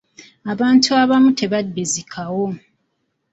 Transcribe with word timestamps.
Abantu 0.53 0.89
abamu 1.03 1.29
tebaddizikawo. 1.39 2.45